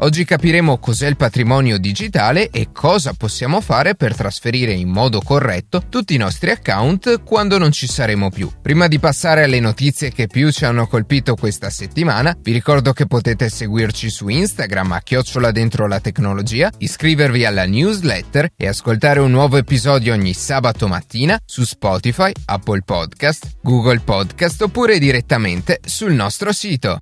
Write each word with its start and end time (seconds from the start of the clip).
Oggi 0.00 0.26
capiremo 0.26 0.76
cos'è 0.76 1.06
il 1.06 1.16
patrimonio 1.16 1.78
digitale 1.78 2.50
e 2.50 2.68
cosa 2.70 3.14
possiamo 3.14 3.62
fare 3.62 3.94
per 3.94 4.14
trasferire 4.14 4.72
in 4.72 4.90
modo 4.90 5.22
corretto 5.22 5.84
tutti 5.88 6.14
i 6.14 6.18
nostri 6.18 6.50
account 6.50 7.22
quando 7.22 7.56
non 7.56 7.72
ci 7.72 7.86
saremo 7.86 8.28
più. 8.28 8.50
Prima 8.60 8.88
di 8.88 8.98
passare 8.98 9.44
alle 9.44 9.58
notizie 9.58 10.12
che 10.12 10.26
più 10.26 10.50
ci 10.50 10.66
hanno 10.66 10.86
colpito 10.86 11.34
questa 11.34 11.70
settimana, 11.70 12.36
vi 12.42 12.52
ricordo 12.52 12.92
che 12.92 13.06
potete 13.06 13.48
seguirci 13.48 14.10
su 14.10 14.28
Instagram 14.28 14.92
a 14.92 15.00
chiocciola 15.00 15.50
dentro 15.50 15.86
la 15.86 16.00
tecnologia, 16.00 16.70
iscrivervi 16.76 17.46
alla 17.46 17.64
newsletter 17.64 18.50
e 18.54 18.68
ascoltare 18.68 19.20
un 19.20 19.30
nuovo 19.30 19.56
episodio 19.56 20.12
ogni 20.12 20.34
sabato 20.34 20.88
mattina 20.88 21.40
su 21.42 21.64
Spotify, 21.64 22.32
Apple 22.44 22.82
Podcast, 22.84 23.56
Google 23.62 24.00
Podcast 24.00 24.60
oppure 24.60 24.98
direttamente 24.98 25.80
sul 25.82 26.12
nostro 26.12 26.52
sito. 26.52 26.98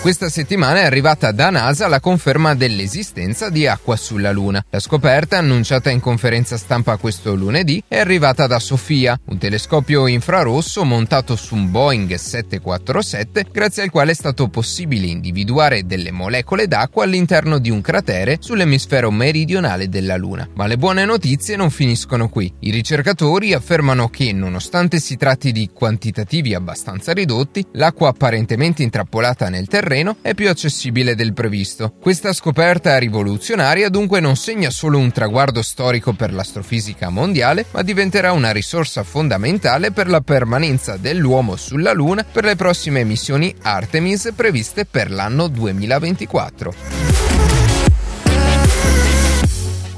Questa 0.00 0.30
settimana 0.30 0.78
è 0.78 0.84
arrivata 0.84 1.30
da 1.30 1.50
NASA 1.50 1.86
la 1.86 2.00
conferma 2.00 2.54
dell'esistenza 2.54 3.50
di 3.50 3.66
acqua 3.66 3.96
sulla 3.96 4.32
Luna. 4.32 4.64
La 4.70 4.80
scoperta, 4.80 5.36
annunciata 5.36 5.90
in 5.90 6.00
conferenza 6.00 6.56
stampa 6.56 6.96
questo 6.96 7.34
lunedì, 7.34 7.84
è 7.86 7.98
arrivata 7.98 8.46
da 8.46 8.58
Sofia, 8.58 9.20
un 9.26 9.36
telescopio 9.36 10.06
infrarosso 10.06 10.84
montato 10.84 11.36
su 11.36 11.54
un 11.54 11.70
Boeing 11.70 12.14
747, 12.14 13.48
grazie 13.52 13.82
al 13.82 13.90
quale 13.90 14.12
è 14.12 14.14
stato 14.14 14.48
possibile 14.48 15.06
individuare 15.06 15.84
delle 15.84 16.12
molecole 16.12 16.66
d'acqua 16.66 17.04
all'interno 17.04 17.58
di 17.58 17.68
un 17.68 17.82
cratere 17.82 18.38
sull'emisfero 18.40 19.10
meridionale 19.10 19.90
della 19.90 20.16
Luna. 20.16 20.48
Ma 20.54 20.66
le 20.66 20.78
buone 20.78 21.04
notizie 21.04 21.56
non 21.56 21.68
finiscono 21.68 22.30
qui. 22.30 22.50
I 22.60 22.70
ricercatori 22.70 23.52
affermano 23.52 24.08
che, 24.08 24.32
nonostante 24.32 24.98
si 24.98 25.18
tratti 25.18 25.52
di 25.52 25.68
quantitativi 25.74 26.54
abbastanza 26.54 27.12
ridotti, 27.12 27.66
l'acqua 27.72 28.08
apparentemente 28.08 28.82
intrappolata 28.82 29.50
nel 29.50 29.68
terreno 29.68 29.88
terreno 29.90 30.16
è 30.22 30.34
più 30.34 30.48
accessibile 30.48 31.16
del 31.16 31.32
previsto. 31.32 31.92
Questa 32.00 32.32
scoperta 32.32 32.96
rivoluzionaria 32.96 33.88
dunque 33.88 34.20
non 34.20 34.36
segna 34.36 34.70
solo 34.70 34.98
un 34.98 35.10
traguardo 35.10 35.62
storico 35.62 36.12
per 36.12 36.32
l'astrofisica 36.32 37.10
mondiale, 37.10 37.66
ma 37.72 37.82
diventerà 37.82 38.30
una 38.30 38.52
risorsa 38.52 39.02
fondamentale 39.02 39.90
per 39.90 40.08
la 40.08 40.20
permanenza 40.20 40.96
dell'uomo 40.96 41.56
sulla 41.56 41.92
Luna 41.92 42.24
per 42.24 42.44
le 42.44 42.54
prossime 42.54 43.02
missioni 43.02 43.52
Artemis 43.62 44.32
previste 44.36 44.86
per 44.86 45.10
l'anno 45.10 45.48
2024. 45.48 47.29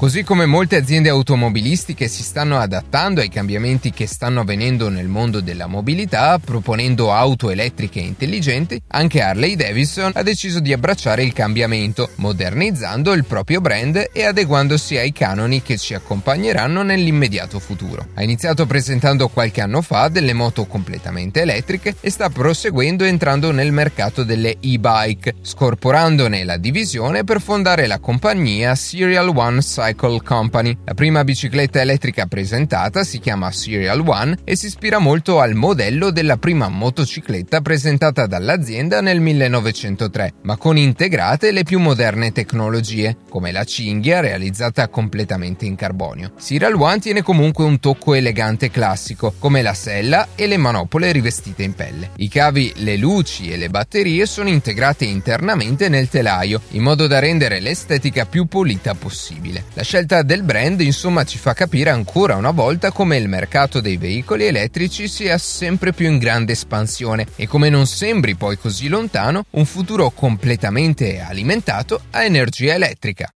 Così 0.03 0.23
come 0.23 0.45
molte 0.45 0.75
aziende 0.75 1.07
automobilistiche 1.07 2.09
si 2.09 2.23
stanno 2.23 2.57
adattando 2.57 3.21
ai 3.21 3.29
cambiamenti 3.29 3.91
che 3.91 4.05
stanno 4.05 4.41
avvenendo 4.41 4.89
nel 4.89 5.07
mondo 5.07 5.39
della 5.39 5.67
mobilità, 5.67 6.37
proponendo 6.39 7.13
auto 7.13 7.49
elettriche 7.49 8.01
intelligenti, 8.01 8.81
anche 8.87 9.21
Harley 9.21 9.55
Davidson 9.55 10.11
ha 10.13 10.21
deciso 10.21 10.59
di 10.59 10.73
abbracciare 10.73 11.23
il 11.23 11.31
cambiamento, 11.31 12.09
modernizzando 12.15 13.13
il 13.13 13.23
proprio 13.23 13.61
brand 13.61 14.09
e 14.11 14.25
adeguandosi 14.25 14.97
ai 14.97 15.13
canoni 15.13 15.61
che 15.61 15.77
ci 15.77 15.93
accompagneranno 15.93 16.81
nell'immediato 16.81 17.59
futuro. 17.59 18.07
Ha 18.15 18.23
iniziato 18.23 18.65
presentando 18.65 19.29
qualche 19.29 19.61
anno 19.61 19.81
fa 19.81 20.09
delle 20.09 20.33
moto 20.33 20.65
completamente 20.65 21.39
elettriche 21.39 21.95
e 22.01 22.09
sta 22.09 22.29
proseguendo 22.29 23.05
entrando 23.05 23.51
nel 23.51 23.71
mercato 23.71 24.25
delle 24.25 24.57
e-bike, 24.59 25.35
scorporandone 25.41 26.43
la 26.43 26.57
divisione 26.57 27.23
per 27.23 27.39
fondare 27.39 27.87
la 27.87 27.99
compagnia 27.99 28.75
Serial 28.75 29.31
One 29.33 29.61
Cycle 29.61 29.91
Cycle 29.93 30.21
Company. 30.23 30.75
La 30.83 30.93
prima 30.93 31.23
bicicletta 31.23 31.79
elettrica 31.79 32.25
presentata 32.25 33.03
si 33.03 33.19
chiama 33.19 33.51
Serial 33.51 34.03
One 34.05 34.37
e 34.43 34.55
si 34.55 34.65
ispira 34.65 34.97
molto 34.97 35.39
al 35.39 35.53
modello 35.53 36.11
della 36.11 36.37
prima 36.37 36.67
motocicletta 36.67 37.61
presentata 37.61 38.25
dall'azienda 38.25 39.01
nel 39.01 39.21
1903, 39.21 40.33
ma 40.41 40.57
con 40.57 40.77
integrate 40.77 41.51
le 41.51 41.63
più 41.63 41.79
moderne 41.79 42.31
tecnologie, 42.31 43.17
come 43.29 43.51
la 43.51 43.63
cinghia 43.63 44.19
realizzata 44.19 44.87
completamente 44.87 45.65
in 45.65 45.75
carbonio. 45.75 46.33
Serial 46.37 46.73
One 46.73 46.99
tiene 46.99 47.21
comunque 47.21 47.63
un 47.63 47.79
tocco 47.79 48.13
elegante 48.15 48.69
classico, 48.69 49.33
come 49.37 49.61
la 49.61 49.73
sella 49.73 50.29
e 50.35 50.47
le 50.47 50.57
manopole 50.57 51.11
rivestite 51.11 51.63
in 51.63 51.73
pelle. 51.73 52.11
I 52.17 52.27
cavi, 52.27 52.73
le 52.77 52.97
luci 52.97 53.51
e 53.51 53.57
le 53.57 53.69
batterie 53.69 54.25
sono 54.25 54.49
integrate 54.49 55.05
internamente 55.05 55.89
nel 55.89 56.09
telaio, 56.09 56.61
in 56.71 56.81
modo 56.81 57.07
da 57.07 57.19
rendere 57.19 57.59
l'estetica 57.59 58.25
più 58.25 58.45
pulita 58.45 58.95
possibile. 58.95 59.65
La 59.73 59.82
la 59.83 59.89
scelta 59.89 60.21
del 60.23 60.43
brand 60.43 60.79
insomma 60.79 61.25
ci 61.25 61.37
fa 61.37 61.53
capire 61.53 61.89
ancora 61.89 62.37
una 62.37 62.51
volta 62.51 62.91
come 62.93 63.17
il 63.17 63.27
mercato 63.27 63.81
dei 63.81 63.97
veicoli 63.97 64.45
elettrici 64.45 65.09
sia 65.09 65.37
sempre 65.37 65.91
più 65.91 66.07
in 66.07 66.19
grande 66.19 66.53
espansione 66.53 67.27
e 67.35 67.47
come 67.47 67.67
non 67.67 67.85
sembri 67.85 68.35
poi 68.35 68.57
così 68.57 68.87
lontano 68.87 69.43
un 69.51 69.65
futuro 69.65 70.09
completamente 70.11 71.19
alimentato 71.19 71.99
a 72.11 72.23
energia 72.23 72.73
elettrica. 72.73 73.27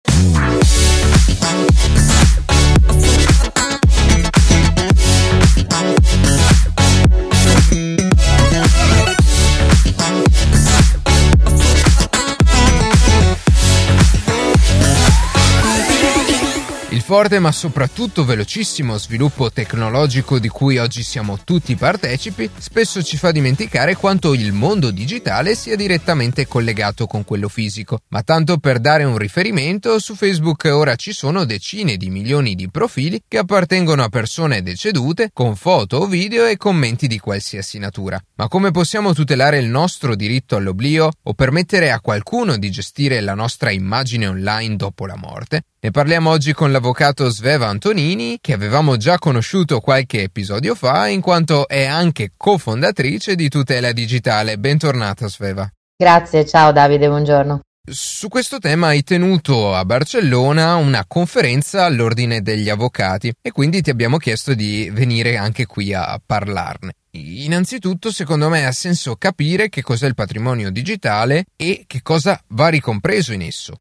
Forte 17.08 17.40
ma 17.40 17.54
soprattutto 17.54 18.26
velocissimo 18.26 18.98
sviluppo 18.98 19.50
tecnologico 19.50 20.40
di 20.40 20.50
cui 20.50 20.78
oggi 20.78 21.04
siamo 21.04 21.40
tutti 21.42 21.74
partecipi 21.78 22.50
spesso 22.58 23.02
ci 23.02 23.16
fa 23.16 23.32
dimenticare 23.32 23.96
quanto 23.96 24.34
il 24.34 24.52
mondo 24.52 24.92
digitale 24.92 25.56
sia 25.56 25.78
direttamente 25.78 26.48
collegato 26.48 27.08
con 27.08 27.24
quello 27.24 27.48
fisico. 27.48 28.00
Ma 28.10 28.24
tanto 28.24 28.58
per 28.58 28.80
dare 28.80 29.06
un 29.06 29.18
riferimento, 29.18 30.00
su 30.00 30.16
Facebook 30.16 30.66
ora 30.66 30.96
ci 30.96 31.14
sono 31.14 31.46
decine 31.46 31.96
di 31.96 32.10
milioni 32.10 32.56
di 32.56 32.70
profili 32.70 33.24
che 33.26 33.38
appartengono 33.38 34.04
a 34.04 34.10
persone 34.10 34.62
decedute 34.62 35.30
con 35.32 35.56
foto 35.56 36.00
o 36.00 36.08
video 36.08 36.46
e 36.46 36.58
commenti 36.58 37.08
di 37.08 37.20
qualsiasi 37.20 37.80
natura. 37.80 38.22
Ma 38.36 38.50
come 38.50 38.72
possiamo 38.72 39.14
tutelare 39.14 39.60
il 39.60 39.70
nostro 39.70 40.14
diritto 40.14 40.58
all'oblio 40.58 41.10
o 41.24 41.34
permettere 41.34 41.90
a 41.90 42.02
qualcuno 42.02 42.58
di 42.58 42.70
gestire 42.70 43.22
la 43.22 43.34
nostra 43.34 43.72
immagine 43.72 44.28
online 44.28 44.76
dopo 44.76 45.06
la 45.06 45.16
morte? 45.16 45.62
Ne 45.80 45.92
parliamo 45.92 46.32
oggi 46.32 46.54
con 46.54 46.72
l'avvocato 46.72 47.30
Sveva 47.30 47.68
Antonini, 47.68 48.40
che 48.42 48.54
avevamo 48.54 48.98
già 48.98 49.20
conosciuto 49.20 49.80
qualche 49.80 50.24
episodio 50.24 50.74
fa, 50.74 51.08
in 51.08 51.22
quanto 51.22 51.68
è 51.68 51.86
anche 51.86 52.32
cofondatrice 52.36 53.36
di 53.36 53.48
Tutela 53.48 53.92
Digitale. 53.92 54.58
Bentornata 54.58 55.30
Sveva. 55.30 55.72
Grazie, 55.96 56.48
ciao 56.48 56.72
Davide, 56.72 57.08
buongiorno. 57.08 57.62
Su 57.90 58.28
questo 58.28 58.58
tema 58.58 58.88
hai 58.88 59.04
tenuto 59.04 59.76
a 59.76 59.86
Barcellona 59.86 60.78
una 60.78 61.06
conferenza 61.08 61.86
all'ordine 61.86 62.42
degli 62.42 62.70
avvocati 62.70 63.32
e 63.40 63.52
quindi 63.52 63.84
ti 63.84 63.92
abbiamo 63.92 64.18
chiesto 64.18 64.56
di 64.56 64.90
venire 64.92 65.38
anche 65.38 65.68
qui 65.68 65.94
a 65.94 66.20
parlarne. 66.26 66.94
Innanzitutto, 67.12 68.12
secondo 68.12 68.50
me 68.50 68.66
ha 68.66 68.72
senso 68.72 69.16
capire 69.16 69.70
che 69.70 69.84
cos'è 69.84 70.08
il 70.08 70.16
patrimonio 70.16 70.72
digitale 70.72 71.46
e 71.56 71.84
che 71.86 72.02
cosa 72.02 72.42
va 72.48 72.68
ricompreso 72.70 73.32
in 73.32 73.44
esso. 73.44 73.76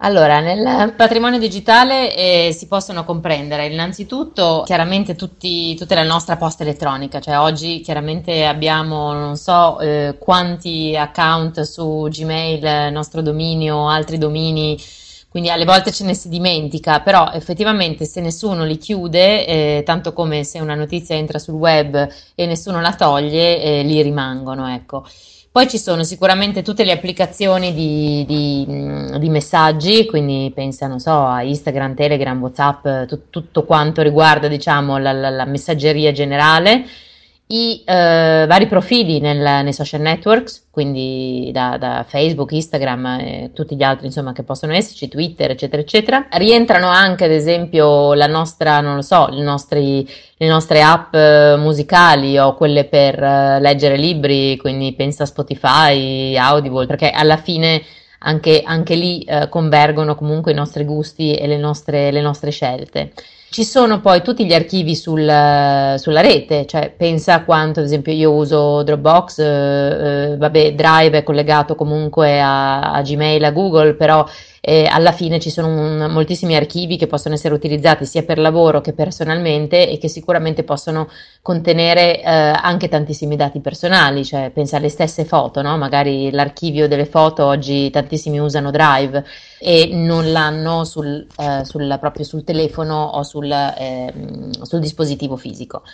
Allora, 0.00 0.40
nel 0.40 0.92
patrimonio 0.94 1.38
digitale 1.38 2.14
eh, 2.14 2.52
si 2.52 2.66
possono 2.66 3.04
comprendere 3.04 3.66
innanzitutto 3.66 4.62
chiaramente 4.66 5.14
tutti, 5.14 5.74
tutta 5.74 5.94
la 5.94 6.02
nostra 6.02 6.36
posta 6.36 6.64
elettronica, 6.64 7.18
cioè 7.18 7.38
oggi 7.38 7.80
chiaramente 7.80 8.44
abbiamo 8.44 9.14
non 9.14 9.36
so 9.36 9.80
eh, 9.80 10.16
quanti 10.18 10.94
account 10.94 11.62
su 11.62 12.08
Gmail, 12.10 12.92
nostro 12.92 13.22
dominio, 13.22 13.88
altri 13.88 14.18
domini, 14.18 14.78
quindi 15.30 15.48
alle 15.48 15.64
volte 15.64 15.90
ce 15.92 16.04
ne 16.04 16.12
si 16.12 16.28
dimentica, 16.28 17.00
però 17.00 17.30
effettivamente 17.32 18.04
se 18.04 18.20
nessuno 18.20 18.64
li 18.64 18.76
chiude, 18.76 19.46
eh, 19.46 19.82
tanto 19.82 20.12
come 20.12 20.44
se 20.44 20.60
una 20.60 20.74
notizia 20.74 21.16
entra 21.16 21.38
sul 21.38 21.54
web 21.54 22.06
e 22.34 22.46
nessuno 22.46 22.82
la 22.82 22.94
toglie, 22.94 23.62
eh, 23.62 23.82
lì 23.82 24.02
rimangono, 24.02 24.68
ecco. 24.68 25.04
Poi 25.56 25.70
ci 25.70 25.78
sono 25.78 26.04
sicuramente 26.04 26.60
tutte 26.60 26.84
le 26.84 26.92
applicazioni 26.92 27.72
di, 27.72 28.26
di, 28.26 29.18
di 29.18 29.28
messaggi, 29.30 30.04
quindi 30.04 30.52
pensa, 30.54 30.86
non 30.86 30.98
so, 30.98 31.24
a 31.24 31.42
Instagram, 31.42 31.94
Telegram, 31.94 32.38
WhatsApp, 32.38 33.06
tu, 33.06 33.30
tutto 33.30 33.64
quanto 33.64 34.02
riguarda, 34.02 34.48
diciamo, 34.48 34.98
la, 34.98 35.12
la, 35.12 35.30
la 35.30 35.46
messaggeria 35.46 36.12
generale 36.12 36.84
i 37.48 37.82
eh, 37.84 38.44
vari 38.48 38.66
profili 38.66 39.20
nel, 39.20 39.62
nei 39.62 39.72
social 39.72 40.00
networks, 40.00 40.66
quindi 40.70 41.50
da, 41.52 41.76
da 41.78 42.04
Facebook, 42.06 42.50
Instagram 42.50 43.06
e 43.20 43.50
tutti 43.54 43.76
gli 43.76 43.84
altri 43.84 44.06
insomma 44.06 44.32
che 44.32 44.42
possono 44.42 44.72
esserci, 44.72 45.06
Twitter, 45.08 45.52
eccetera, 45.52 45.80
eccetera. 45.80 46.26
Rientrano 46.30 46.88
anche 46.88 47.24
ad 47.24 47.30
esempio 47.30 48.14
la 48.14 48.26
nostra, 48.26 48.80
non 48.80 48.96
lo 48.96 49.02
so, 49.02 49.28
nostri, 49.28 50.08
le 50.36 50.48
nostre 50.48 50.82
app 50.82 51.14
eh, 51.14 51.54
musicali 51.56 52.36
o 52.36 52.54
quelle 52.54 52.84
per 52.84 53.22
eh, 53.22 53.60
leggere 53.60 53.96
libri, 53.96 54.56
quindi 54.56 54.92
pensa 54.94 55.22
a 55.22 55.26
Spotify, 55.26 56.36
Audible, 56.36 56.86
perché 56.86 57.10
alla 57.10 57.36
fine 57.36 57.80
anche, 58.20 58.62
anche 58.64 58.96
lì 58.96 59.22
eh, 59.22 59.48
convergono 59.48 60.16
comunque 60.16 60.50
i 60.50 60.54
nostri 60.54 60.84
gusti 60.84 61.34
e 61.34 61.46
le 61.46 61.58
nostre, 61.58 62.10
le 62.10 62.20
nostre 62.20 62.50
scelte. 62.50 63.12
Ci 63.48 63.64
sono 63.64 64.00
poi 64.00 64.22
tutti 64.22 64.44
gli 64.44 64.52
archivi 64.52 64.94
sul, 64.94 65.22
sulla 65.22 66.20
rete, 66.20 66.66
cioè 66.66 66.92
pensa 66.94 67.34
a 67.34 67.44
quanto, 67.44 67.80
ad 67.80 67.86
esempio, 67.86 68.12
io 68.12 68.32
uso 68.32 68.82
Dropbox, 68.82 69.38
eh, 69.38 70.32
eh, 70.32 70.36
vabbè, 70.36 70.74
Drive 70.74 71.18
è 71.18 71.22
collegato 71.22 71.74
comunque 71.74 72.40
a, 72.40 72.92
a 72.92 73.00
Gmail, 73.00 73.42
a 73.44 73.52
Google, 73.52 73.94
però 73.94 74.26
eh, 74.68 74.84
alla 74.90 75.12
fine 75.12 75.38
ci 75.38 75.48
sono 75.48 75.68
un, 75.68 76.10
moltissimi 76.10 76.56
archivi 76.56 76.96
che 76.96 77.06
possono 77.06 77.36
essere 77.36 77.54
utilizzati 77.54 78.04
sia 78.04 78.24
per 78.24 78.36
lavoro 78.36 78.80
che 78.80 78.94
personalmente 78.94 79.88
e 79.88 79.96
che 79.96 80.08
sicuramente 80.08 80.64
possono 80.64 81.08
contenere 81.40 82.20
eh, 82.20 82.24
anche 82.24 82.88
tantissimi 82.88 83.36
dati 83.36 83.60
personali, 83.60 84.24
cioè 84.24 84.50
pensa 84.50 84.78
alle 84.78 84.88
stesse 84.88 85.24
foto, 85.24 85.62
no? 85.62 85.78
magari 85.78 86.32
l'archivio 86.32 86.88
delle 86.88 87.06
foto 87.06 87.44
oggi 87.44 87.90
tantissimi 87.90 88.40
usano 88.40 88.72
Drive 88.72 89.24
e 89.60 89.90
non 89.92 90.32
l'hanno 90.32 90.82
sul, 90.82 91.24
eh, 91.36 91.64
sul, 91.64 91.96
proprio 92.00 92.24
sul 92.24 92.42
telefono 92.42 93.04
o 93.04 93.22
sul, 93.22 93.48
ehm, 93.52 94.50
sul 94.62 94.80
dispositivo 94.80 95.36
fisico. 95.36 95.84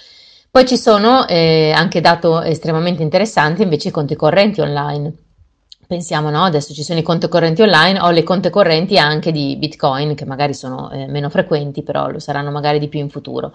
Poi 0.50 0.66
ci 0.66 0.78
sono, 0.78 1.26
eh, 1.28 1.72
anche 1.76 2.00
dato 2.00 2.40
estremamente 2.40 3.02
interessante, 3.02 3.64
invece 3.64 3.88
i 3.88 3.90
conti 3.92 4.16
correnti 4.16 4.62
online 4.62 5.12
pensiamo, 5.87 6.31
no? 6.31 6.44
Adesso 6.44 6.73
ci 6.73 6.82
sono 6.82 6.99
i 6.99 7.02
conti 7.02 7.29
correnti 7.29 7.62
online 7.62 8.00
o 8.00 8.11
le 8.11 8.23
conti 8.23 8.50
correnti 8.50 8.99
anche 8.99 9.32
di 9.32 9.56
Bitcoin, 9.56 10.14
che 10.14 10.25
magari 10.25 10.55
sono 10.55 10.90
eh, 10.90 11.06
meno 11.06 11.29
frequenti, 11.29 11.82
però 11.82 12.08
lo 12.08 12.19
saranno 12.19 12.50
magari 12.50 12.79
di 12.79 12.88
più 12.88 13.00
in 13.00 13.11
futuro. 13.11 13.52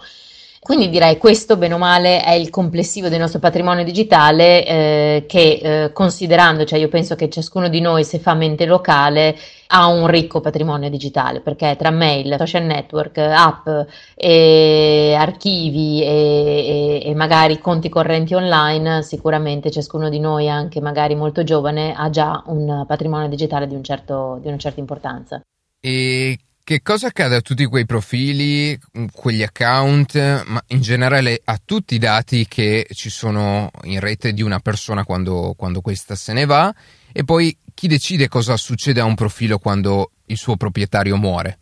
Quindi 0.60 0.90
direi 0.90 1.18
questo, 1.18 1.56
bene 1.56 1.76
o 1.76 1.78
male, 1.78 2.22
è 2.22 2.32
il 2.32 2.50
complessivo 2.50 3.08
del 3.08 3.20
nostro 3.20 3.40
patrimonio 3.40 3.86
digitale 3.86 4.66
eh, 4.66 5.26
che 5.28 5.60
eh, 5.62 5.94
considerando, 5.94 6.66
cioè 6.66 6.80
io 6.80 6.90
penso 6.90 7.16
che 7.16 7.30
ciascuno 7.30 7.70
di 7.70 7.80
noi 7.80 8.04
se 8.04 8.20
fa 8.20 8.34
mente 8.34 8.66
locale 8.66 9.38
ha 9.68 9.88
un 9.88 10.08
ricco 10.08 10.42
patrimonio 10.42 10.90
digitale 10.90 11.42
perché 11.42 11.76
tra 11.78 11.90
mail, 11.90 12.36
social 12.38 12.64
network, 12.64 13.18
app, 13.18 13.68
e 14.16 15.16
archivi 15.18 16.02
e, 16.02 17.02
e, 17.04 17.10
e 17.10 17.16
magari 17.16 17.60
conti 17.60 17.90
correnti 17.90 18.34
online, 18.34 19.04
sicuramente 19.04 19.72
ciascuno 19.72 20.10
di 20.10 20.20
noi, 20.20 20.50
anche 20.50 20.82
magari 20.82 21.16
molto 21.16 21.44
giovane, 21.44 21.94
ha 21.96 22.10
già 22.10 22.44
un 22.48 22.86
patrimonio 22.88 23.28
digitale 23.28 23.68
di, 23.68 23.76
un 23.76 23.84
certo, 23.84 24.40
di 24.42 24.48
una 24.48 24.58
certa 24.58 24.80
importanza. 24.80 25.42
E 25.80 26.38
che 26.68 26.82
cosa 26.82 27.08
accade 27.08 27.36
a 27.38 27.40
tutti 27.40 27.64
quei 27.66 27.86
profili, 27.86 28.78
quegli 29.14 29.42
account, 29.42 30.44
ma 30.48 30.62
in 30.68 30.82
generale 30.82 31.40
a 31.46 31.58
tutti 31.64 31.96
i 31.96 31.98
dati 31.98 32.46
che 32.46 32.86
ci 32.92 33.10
sono 33.10 33.72
in 33.84 34.02
rete 34.02 34.34
di 34.34 34.42
una 34.42 34.60
persona 34.60 35.06
quando, 35.06 35.54
quando 35.56 35.80
questa 35.80 36.16
se 36.16 36.34
ne 36.34 36.44
va? 36.44 36.74
E 37.14 37.24
poi 37.24 37.58
chi 37.78 37.88
decide 37.88 38.28
cosa 38.28 38.58
succede 38.58 39.02
a 39.02 39.06
un 39.06 39.14
profilo 39.14 39.60
quando 39.60 40.14
il 40.26 40.38
suo 40.38 40.56
proprietario 40.58 41.16
muore? 41.16 41.60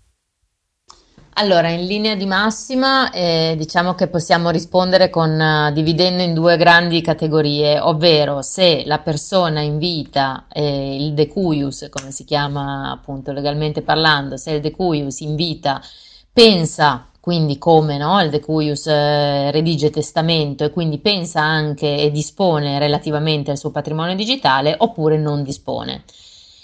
Allora, 1.34 1.68
in 1.68 1.86
linea 1.86 2.16
di 2.16 2.26
massima, 2.26 3.12
eh, 3.12 3.56
diciamo 3.58 3.96
che 3.96 4.08
possiamo 4.08 4.50
rispondere 4.50 5.10
con, 5.10 5.38
uh, 5.38 5.74
dividendo 5.74 6.24
in 6.24 6.34
due 6.34 6.56
grandi 6.56 7.02
categorie, 7.02 7.82
ovvero 7.82 8.42
se 8.42 8.84
la 8.86 9.00
persona 9.00 9.60
in 9.60 9.78
vita, 9.78 10.46
eh, 10.54 10.96
il 10.96 11.14
decuius, 11.14 11.88
come 11.90 12.12
si 12.12 12.24
chiama 12.24 12.92
appunto 12.92 13.34
legalmente 13.34 13.82
parlando, 13.82 14.38
se 14.38 14.52
il 14.52 14.62
decuius 14.62 15.20
in 15.20 15.36
vita 15.36 15.82
pensa, 16.32 17.10
quindi 17.26 17.58
come 17.58 17.98
no, 17.98 18.22
il 18.22 18.30
decuius 18.30 18.86
eh, 18.86 19.50
redige 19.50 19.90
testamento 19.90 20.64
e 20.64 20.70
quindi 20.70 21.00
pensa 21.00 21.42
anche 21.42 21.98
e 21.98 22.12
dispone 22.12 22.78
relativamente 22.78 23.50
al 23.50 23.58
suo 23.58 23.72
patrimonio 23.72 24.14
digitale, 24.14 24.76
oppure 24.78 25.18
non 25.18 25.42
dispone. 25.42 26.04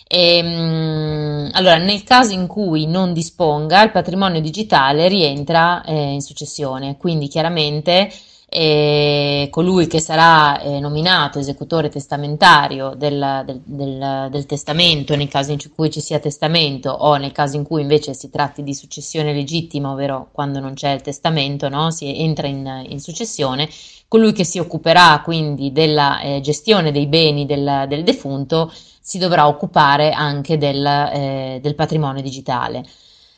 E, 0.08 0.38
ehm, 0.38 1.50
allora, 1.54 1.78
nel 1.78 2.04
caso 2.04 2.34
in 2.34 2.46
cui 2.46 2.86
non 2.86 3.12
disponga, 3.12 3.82
il 3.82 3.90
patrimonio 3.90 4.40
digitale 4.40 5.08
rientra 5.08 5.84
eh, 5.84 6.12
in 6.12 6.22
successione, 6.22 6.96
quindi 6.96 7.28
chiaramente 7.28 8.12
eh, 8.54 9.48
colui 9.50 9.88
che 9.88 10.02
sarà 10.02 10.60
eh, 10.60 10.82
nominato 10.82 11.40
esecutore 11.40 11.88
testamentario 11.88 12.96
del, 12.98 13.44
del, 13.46 13.62
del, 13.64 14.28
del, 14.30 14.46
testamento 14.46 15.16
nel 15.16 15.30
caso 15.30 15.54
in 15.54 15.58
cui 15.74 15.90
ci 15.90 16.02
sia 16.02 16.20
testamento 16.20 16.90
o 16.90 17.16
nel 17.16 17.32
caso 17.32 17.56
in 17.56 17.64
cui 17.64 17.82
invece 17.82 18.14
si 18.14 18.30
tratti 18.30 18.62
di 18.62 18.74
successione 18.74 19.32
legittima, 19.32 19.92
ovvero 19.92 20.28
quando 20.34 20.60
non 20.60 20.74
c'è 20.74 20.92
il 20.92 21.02
testamento, 21.02 21.70
no? 21.70 21.92
si 21.92 22.14
entra 22.20 22.48
in, 22.48 22.88
in 22.90 23.00
successione, 23.00 23.70
colui 24.10 24.34
che 24.34 24.44
si 24.44 24.60
occuperà 24.60 25.22
quindi 25.24 25.72
della 25.72 26.20
eh, 26.20 26.42
gestione 26.42 26.92
dei 26.92 27.08
beni 27.08 27.46
del, 27.46 27.86
del 27.88 28.04
defunto 28.04 28.70
si 29.00 29.18
dovrà 29.18 29.48
occupare 29.48 30.12
anche 30.12 30.58
del, 30.58 30.86
eh, 30.86 31.60
del 31.62 31.76
patrimonio 31.76 32.22
digitale. 32.22 32.84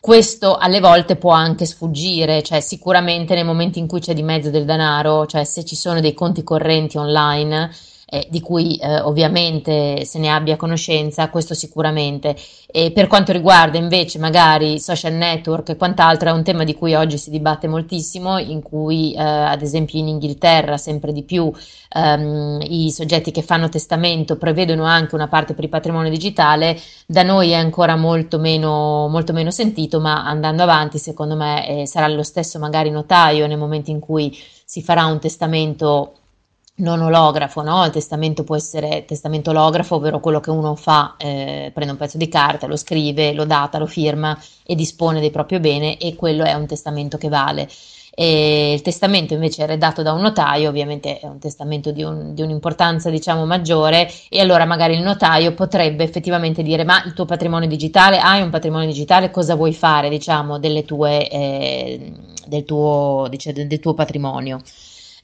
Questo 0.06 0.58
alle 0.58 0.82
volte 0.82 1.16
può 1.16 1.32
anche 1.32 1.66
sfuggire, 1.66 2.44
cioè 2.44 2.60
sicuramente 2.60 3.36
nei 3.36 3.46
momenti 3.46 3.80
in 3.80 3.88
cui 3.88 4.02
c'è 4.02 4.14
di 4.14 4.22
mezzo 4.22 4.50
del 4.50 4.66
denaro, 4.66 5.26
cioè 5.28 5.46
se 5.46 5.64
ci 5.64 5.78
sono 5.78 6.02
dei 6.02 6.14
conti 6.14 6.44
correnti 6.44 6.98
online, 6.98 7.72
eh, 8.14 8.28
di 8.30 8.42
cui 8.42 8.76
eh, 8.76 9.00
ovviamente 9.00 10.06
se 10.06 10.20
ne 10.20 10.30
abbia 10.30 10.56
conoscenza, 10.56 11.30
questo 11.30 11.56
sicuramente. 11.56 12.36
E 12.68 12.92
per 12.92 13.08
quanto 13.08 13.32
riguarda 13.32 13.80
invece 13.80 14.20
magari 14.20 14.80
social 14.80 15.14
network 15.14 15.70
e 15.70 15.76
quant'altro, 15.76 16.30
è 16.30 16.32
un 16.32 16.44
tema 16.44 16.64
di 16.64 16.76
cui 16.76 16.94
oggi 16.94 17.18
si 17.18 17.32
dibatte 17.32 17.68
moltissimo, 17.68 18.38
in 18.38 18.62
cui 18.62 19.14
eh, 19.14 19.20
ad 19.20 19.64
esempio 19.64 19.98
in 19.98 20.10
Inghilterra 20.10 20.78
sempre 20.78 21.12
di 21.12 21.24
più 21.24 21.52
ehm, 21.90 22.60
i 22.62 22.92
soggetti 22.92 23.32
che 23.32 23.42
fanno 23.42 23.68
testamento 23.68 24.38
prevedono 24.38 24.84
anche 24.84 25.16
una 25.16 25.28
parte 25.28 25.56
per 25.56 25.64
il 25.64 25.72
patrimonio 25.72 26.12
digitale, 26.12 26.80
da 27.08 27.24
noi 27.24 27.50
è 27.50 27.56
ancora 27.56 27.96
molto 27.96 28.38
meno, 28.38 29.08
molto 29.08 29.34
meno 29.34 29.50
sentito, 29.50 30.00
ma 30.00 30.24
andando 30.24 30.62
avanti 30.62 31.00
secondo 31.00 31.36
me 31.36 31.68
eh, 31.82 31.88
sarà 31.88 32.08
lo 32.08 32.24
stesso 32.24 32.60
magari 32.60 32.92
notaio 32.92 33.48
nel 33.48 33.58
momento 33.58 33.90
in 33.90 34.00
cui 34.00 34.38
si 34.66 34.84
farà 34.84 35.06
un 35.06 35.20
testamento 35.20 36.14
non 36.76 37.02
olografo, 37.02 37.62
no? 37.62 37.86
Il 37.86 37.92
testamento 37.92 38.44
può 38.44 38.56
essere 38.56 39.06
testamento 39.06 39.52
olografo, 39.52 39.96
ovvero 39.96 40.20
quello 40.20 40.40
che 40.40 40.50
uno 40.50 40.76
fa, 40.76 41.16
eh, 41.18 41.72
prende 41.74 41.92
un 41.92 42.00
pezzo 42.00 42.18
di 42.18 42.28
carta, 42.28 42.66
lo 42.66 42.76
scrive, 42.78 43.34
lo 43.34 43.46
data, 43.46 43.78
lo 43.78 43.86
firma 43.86 44.38
e 44.64 44.74
dispone 44.76 45.20
del 45.20 45.32
proprio 45.32 45.60
bene 45.60 45.98
e 45.98 46.16
quello 46.16 46.44
è 46.44 46.54
un 46.54 46.66
testamento 46.66 47.18
che 47.18 47.30
vale. 47.30 47.70
E 48.16 48.74
il 48.74 48.82
testamento 48.82 49.34
invece 49.34 49.64
è 49.64 49.68
redatto 49.68 50.04
da 50.04 50.14
un 50.14 50.22
notaio, 50.22 50.70
ovviamente 50.70 51.20
è 51.20 51.26
un 51.26 51.40
testamento 51.40 51.92
di, 51.92 52.04
un, 52.04 52.36
di, 52.36 52.44
un'importanza 52.44 53.10
diciamo 53.10 53.46
maggiore 53.46 54.08
e 54.30 54.40
allora 54.40 54.66
magari 54.66 54.94
il 54.94 55.02
notaio 55.02 55.56
potrebbe 55.56 56.04
effettivamente 56.04 56.62
dire 56.62 56.84
ma 56.84 57.04
il 57.06 57.14
tuo 57.14 57.26
patrimonio 57.26 57.68
digitale, 57.68 58.20
hai 58.20 58.42
un 58.44 58.52
patrimonio 58.52 58.86
digitale, 58.88 59.32
cosa 59.32 59.56
vuoi 59.56 59.74
fare 59.74 60.10
diciamo 60.10 60.60
tue, 60.86 61.28
eh, 61.28 62.14
del, 62.46 62.66
tuo, 62.66 63.26
dice, 63.30 63.52
del 63.52 63.80
tuo 63.80 63.96
patrimonio. 63.96 64.62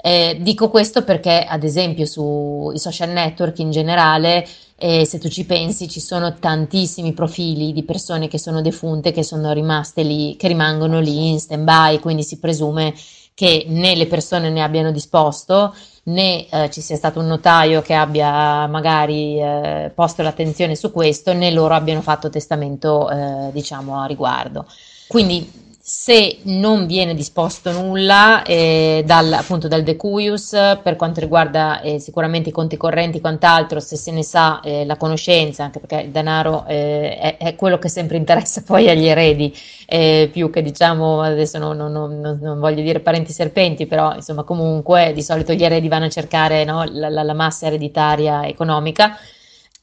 Eh, 0.01 0.37
dico 0.39 0.69
questo 0.69 1.03
perché, 1.03 1.43
ad 1.43 1.63
esempio, 1.63 2.05
sui 2.05 2.79
social 2.79 3.09
network 3.09 3.59
in 3.59 3.69
generale, 3.69 4.47
eh, 4.77 5.05
se 5.05 5.17
tu 5.19 5.27
ci 5.27 5.45
pensi, 5.45 5.89
ci 5.89 5.99
sono 5.99 6.35
tantissimi 6.39 7.11
profili 7.13 7.73
di 7.73 7.83
persone 7.83 8.29
che 8.29 8.39
sono 8.39 8.61
defunte, 8.61 9.11
che 9.11 9.23
sono 9.23 9.51
rimaste 9.51 10.03
lì, 10.03 10.37
che 10.37 10.47
rimangono 10.47 11.01
lì 11.01 11.29
in 11.29 11.39
stand-by, 11.39 11.99
quindi 11.99 12.23
si 12.23 12.39
presume 12.39 12.93
che 13.33 13.65
né 13.67 13.95
le 13.95 14.07
persone 14.07 14.49
ne 14.49 14.61
abbiano 14.61 14.91
disposto, 14.91 15.73
né 16.03 16.47
eh, 16.49 16.69
ci 16.71 16.81
sia 16.81 16.95
stato 16.95 17.19
un 17.19 17.27
notaio 17.27 17.81
che 17.81 17.93
abbia 17.93 18.67
magari 18.67 19.39
eh, 19.39 19.91
posto 19.93 20.21
l'attenzione 20.21 20.75
su 20.75 20.91
questo, 20.91 21.33
né 21.33 21.51
loro 21.51 21.73
abbiano 21.73 22.01
fatto 22.01 22.29
testamento, 22.29 23.09
eh, 23.09 23.51
diciamo, 23.51 23.99
a 24.01 24.05
riguardo. 24.05 24.65
Quindi 25.07 25.68
se 25.89 26.37
non 26.43 26.85
viene 26.85 27.15
disposto 27.15 27.71
nulla 27.71 28.43
eh, 28.43 29.01
dal, 29.07 29.33
appunto 29.33 29.67
dal 29.67 29.81
decuius 29.81 30.51
per 30.83 30.95
quanto 30.95 31.19
riguarda 31.19 31.81
eh, 31.81 31.97
sicuramente 31.97 32.49
i 32.49 32.51
conti 32.51 32.77
correnti 32.77 33.17
e 33.17 33.21
quant'altro, 33.21 33.79
se 33.79 33.95
se 33.95 34.11
ne 34.11 34.21
sa 34.21 34.59
eh, 34.59 34.85
la 34.85 34.97
conoscenza, 34.97 35.63
anche 35.63 35.79
perché 35.79 36.05
il 36.05 36.11
denaro 36.11 36.63
eh, 36.67 37.17
è, 37.17 37.37
è, 37.37 37.55
quello 37.55 37.79
che 37.79 37.89
sempre 37.89 38.17
interessa 38.17 38.61
poi 38.67 38.87
agli 38.87 39.07
eredi, 39.07 39.51
eh, 39.87 40.29
più 40.31 40.51
che 40.51 40.61
diciamo, 40.61 41.23
adesso 41.23 41.57
non, 41.57 41.75
non, 41.75 41.91
non, 41.91 42.37
non, 42.39 42.59
voglio 42.59 42.83
dire 42.83 42.99
parenti 42.99 43.33
serpenti, 43.33 43.87
però 43.87 44.13
insomma 44.13 44.43
comunque 44.43 45.11
di 45.15 45.23
solito 45.23 45.53
gli 45.53 45.63
eredi 45.63 45.87
vanno 45.87 46.05
a 46.05 46.09
cercare 46.09 46.65
no, 46.65 46.83
la, 46.83 47.09
la, 47.09 47.23
la 47.23 47.33
massa 47.33 47.65
ereditaria 47.65 48.45
economica 48.45 49.17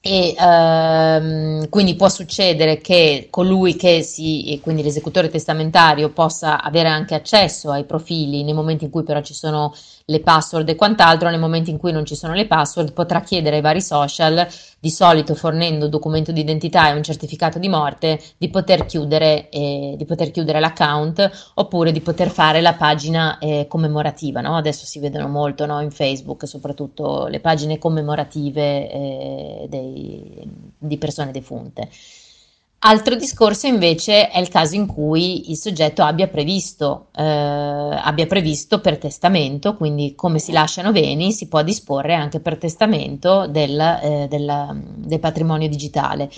e 0.07 0.35
ehm, 0.39 1.69
quindi 1.69 1.97
può 1.97 2.09
succedere 2.09 2.79
che 2.79 3.27
colui 3.29 3.75
che 3.75 4.03
si, 4.03 4.59
quindi 4.63 4.83
l'esecutore 4.83 5.29
testamentario, 5.29 6.11
possa 6.11 6.63
avere 6.63 6.89
anche 6.89 7.15
accesso 7.17 7.71
ai 7.73 7.85
profili 7.85 8.45
nei 8.45 8.53
momenti 8.55 8.85
in 8.85 8.91
cui 8.91 9.03
però 9.03 9.21
ci 9.23 9.35
sono 9.35 9.75
le 10.09 10.21
password 10.21 10.69
e 10.69 10.77
quant'altro, 10.77 11.29
nel 11.31 11.41
momento 11.41 11.71
in 11.71 11.79
cui 11.79 11.91
non 11.91 12.07
ci 12.07 12.15
sono 12.15 12.33
le 12.33 12.47
password 12.47 12.93
potrà 12.93 13.23
chiedere 13.23 13.57
ai 13.57 13.63
vari 13.63 13.81
social, 13.83 14.47
di 14.79 14.89
solito 14.89 15.35
fornendo 15.35 15.89
documento 15.89 16.31
di 16.31 16.41
identità 16.41 16.89
e 16.89 16.93
un 16.93 17.03
certificato 17.03 17.59
di 17.59 17.69
morte, 17.69 18.21
di 18.37 18.49
poter 18.49 18.87
chiudere, 18.87 19.49
eh, 19.49 19.95
di 19.97 20.05
poter 20.05 20.31
chiudere 20.31 20.61
l'account 20.61 21.51
oppure 21.55 21.91
di 21.91 22.01
poter 22.01 22.29
fare 22.31 22.61
la 22.61 22.75
pagina 22.75 23.39
eh, 23.39 23.67
commemorativa. 23.69 24.41
No? 24.41 24.57
Adesso 24.57 24.87
si 24.87 25.01
vedono 25.01 25.27
molto 25.27 25.67
no? 25.67 25.81
in 25.81 25.91
Facebook, 25.91 26.47
soprattutto 26.47 27.27
le 27.27 27.41
pagine 27.41 27.79
commemorative 27.79 28.91
eh, 28.91 29.67
dei, 29.69 30.49
di 30.79 30.99
persone 30.99 31.33
defunte. 31.33 31.89
Altro 32.89 33.17
discorso 33.17 33.67
invece 33.67 34.29
è 34.29 34.39
il 34.39 34.47
caso 34.49 34.77
in 34.77 34.87
cui 34.87 35.51
il 35.51 35.57
soggetto 35.57 36.05
abbia 36.05 36.29
previsto, 36.29 37.09
eh, 37.17 37.25
abbia 37.25 38.27
previsto 38.27 38.81
per 38.81 38.97
testamento, 38.99 39.75
quindi 39.75 40.15
come 40.15 40.39
si 40.39 40.53
lasciano 40.53 40.93
beni 40.93 41.33
si 41.33 41.49
può 41.49 41.63
disporre 41.65 42.15
anche 42.15 42.39
per 42.39 42.59
testamento 42.59 43.49
del, 43.49 43.81
eh, 43.81 44.27
del, 44.31 44.83
del 44.99 45.19
patrimonio 45.19 45.69
digitale. 45.69 46.31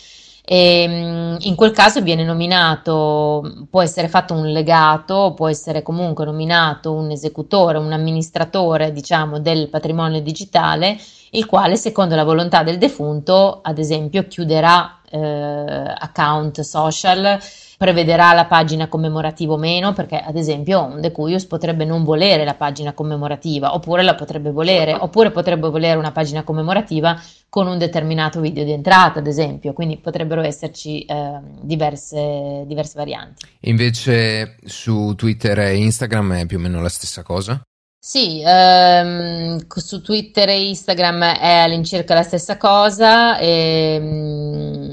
E, 0.43 0.87
mm, 0.89 1.37
in 1.41 1.55
quel 1.55 1.73
caso 1.73 2.01
viene 2.01 2.25
nominato, 2.25 3.67
può 3.69 3.83
essere 3.83 4.09
fatto 4.09 4.33
un 4.33 4.47
legato, 4.47 5.35
può 5.35 5.49
essere 5.49 5.83
comunque 5.83 6.25
nominato 6.25 6.95
un 6.95 7.11
esecutore, 7.11 7.77
un 7.77 7.93
amministratore, 7.93 8.91
diciamo, 8.91 9.39
del 9.39 9.69
patrimonio 9.69 10.23
digitale, 10.23 10.99
il 11.33 11.45
quale, 11.45 11.77
secondo 11.77 12.15
la 12.15 12.25
volontà 12.25 12.63
del 12.63 12.79
defunto, 12.79 13.61
ad 13.63 13.79
esempio, 13.79 14.27
chiuderà 14.27 14.98
eh, 15.11 15.95
account 15.99 16.61
social 16.61 17.39
prevederà 17.79 18.33
la 18.33 18.47
pagina 18.47 18.89
commemorativa 18.89 19.53
o 19.55 19.57
meno, 19.57 19.93
perché 19.93 20.19
ad 20.19 20.37
esempio 20.37 20.83
un 20.83 21.01
Decuius 21.01 21.47
potrebbe 21.47 21.85
non 21.85 22.03
volere 22.03 22.45
la 22.45 22.55
pagina 22.55 22.93
commemorativa, 22.93 23.73
oppure 23.73 24.03
la 24.03 24.17
potrebbe 24.17 24.51
volere, 24.51 24.93
oppure 24.93 25.31
potrebbe 25.31 25.69
volere 25.69 25.97
una 25.97 26.11
pagina 26.11 26.43
commemorativa 26.43 27.21
con 27.49 27.69
un 27.69 27.79
determinato 27.79 28.41
video 28.41 28.65
di 28.65 28.73
entrata, 28.73 29.21
ad 29.21 29.29
esempio, 29.29 29.73
quindi 29.73 29.97
potrebbero 29.97 30.43
esserci 30.43 31.03
eh, 31.03 31.39
diverse, 31.63 32.65
diverse 32.67 32.95
varianti. 32.97 33.47
Invece 33.61 34.57
su 34.65 35.15
Twitter 35.15 35.61
e 35.61 35.77
Instagram 35.77 36.35
è 36.35 36.47
più 36.47 36.59
o 36.59 36.61
meno 36.61 36.83
la 36.83 36.89
stessa 36.89 37.23
cosa? 37.23 37.63
Sì, 38.01 38.43
ehm, 38.45 39.67
su 39.67 40.01
Twitter 40.01 40.49
e 40.49 40.69
Instagram 40.69 41.35
è 41.35 41.55
all'incirca 41.57 42.15
la 42.15 42.23
stessa 42.23 42.57
cosa. 42.57 43.39
E, 43.39 43.95
ehm, 44.01 44.88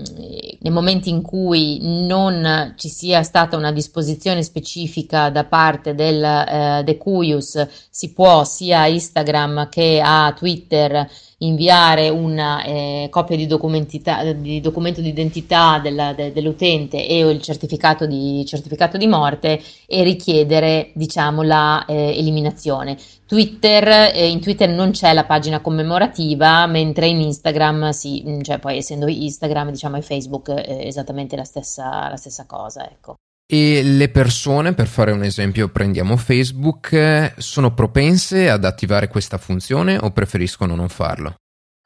nel 0.65 0.74
momento 0.74 1.10
in 1.10 1.22
cui 1.22 1.77
non 1.81 2.74
ci 2.75 2.89
sia 2.89 3.22
stata 3.22 3.55
una 3.55 3.72
disposizione 3.72 4.41
specifica 4.41 5.29
da 5.29 5.43
parte 5.43 5.93
del 5.93 6.24
eh, 6.24 6.81
Decuius, 6.84 7.67
si 7.91 8.13
può 8.13 8.43
sia 8.43 8.79
a 8.79 8.88
Instagram 8.88 9.69
che 9.69 10.01
a 10.03 10.34
Twitter 10.36 11.07
inviare 11.39 12.10
una 12.10 12.63
eh, 12.63 13.08
copia 13.10 13.36
di, 13.36 13.48
di, 14.42 14.62
documento 14.62 15.01
di 15.01 15.10
identità 15.10 15.80
della, 15.80 16.13
de, 16.13 16.32
dell'utente 16.32 17.06
e 17.08 17.20
il 17.20 17.42
certificato 17.42 18.06
di, 18.06 18.44
certificato 18.46 18.98
di, 18.98 19.08
morte 19.08 19.62
e 19.86 20.04
richiedere 20.04 20.92
diciamo 20.94 21.42
la 21.42 21.86
eh, 21.86 22.18
eliminazione. 22.18 22.98
Twitter, 23.25 24.13
eh, 24.13 24.27
in 24.30 24.39
Twitter 24.39 24.70
non 24.70 24.92
c'è 24.92 25.13
la 25.13 25.25
pagina 25.25 25.60
commemorativa, 25.60 26.65
mentre 26.68 27.08
in 27.08 27.20
Instagram 27.22 27.89
sì, 27.89 28.24
mm, 28.25 28.42
cioè 28.42 28.60
poi 28.60 28.77
essendo 28.77 29.08
Instagram 29.08 29.72
diciamo 29.72 29.98
e 29.98 30.01
Facebook 30.01 30.51
è 30.51 30.86
esattamente 30.86 31.36
la 31.36 31.44
stessa, 31.44 32.08
la 32.10 32.18
stessa 32.18 32.46
cosa, 32.46 32.89
ecco. 32.89 33.15
E 33.48 33.84
le 33.84 34.10
persone, 34.10 34.74
per 34.74 34.88
fare 34.88 35.12
un 35.12 35.24
esempio, 35.24 35.70
prendiamo 35.70 36.18
Facebook, 36.18 37.34
sono 37.38 37.75
propense 37.75 38.50
ad 38.50 38.66
attivare 38.66 39.08
questa 39.08 39.38
funzione 39.38 39.98
o 39.98 40.10
preferiscono 40.10 40.74
non 40.74 40.90
farlo? 40.90 41.36